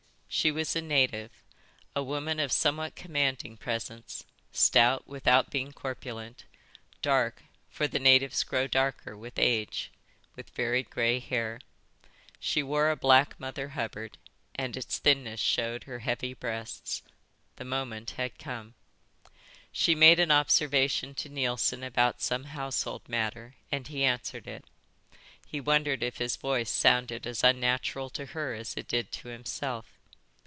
She 0.33 0.49
was 0.49 0.77
a 0.77 0.81
native, 0.81 1.29
a 1.93 2.01
woman 2.01 2.39
of 2.39 2.53
somewhat 2.53 2.95
commanding 2.95 3.57
presence, 3.57 4.25
stout 4.53 5.05
without 5.05 5.49
being 5.49 5.73
corpulent, 5.73 6.45
dark, 7.01 7.43
for 7.69 7.85
the 7.85 7.99
natives 7.99 8.41
grow 8.45 8.65
darker 8.65 9.17
with 9.17 9.37
age, 9.37 9.91
with 10.37 10.49
very 10.51 10.83
grey 10.83 11.19
hair. 11.19 11.59
She 12.39 12.63
wore 12.63 12.89
a 12.91 12.95
black 12.95 13.37
Mother 13.41 13.67
Hubbard, 13.75 14.17
and 14.55 14.77
its 14.77 14.99
thinness 14.99 15.41
showed 15.41 15.83
her 15.83 15.99
heavy 15.99 16.33
breasts. 16.33 17.01
The 17.57 17.65
moment 17.65 18.11
had 18.11 18.39
come. 18.39 18.75
She 19.73 19.95
made 19.95 20.17
an 20.21 20.31
observation 20.31 21.13
to 21.15 21.27
Neilson 21.29 21.83
about 21.83 22.21
some 22.21 22.45
household 22.45 23.01
matter 23.09 23.55
and 23.69 23.85
he 23.89 24.05
answered. 24.05 24.63
He 25.45 25.59
wondered 25.59 26.01
if 26.01 26.19
his 26.19 26.37
voice 26.37 26.71
sounded 26.71 27.27
as 27.27 27.43
unnatural 27.43 28.09
to 28.11 28.27
her 28.27 28.53
as 28.53 28.77
it 28.77 28.87
did 28.87 29.11
to 29.11 29.27
himself. 29.27 29.97